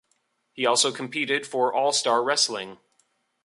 [0.53, 2.79] He also competed for All-Star Wrestling.